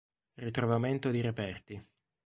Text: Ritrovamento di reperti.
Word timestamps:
Ritrovamento 0.37 1.11
di 1.11 1.21
reperti. 1.21 1.87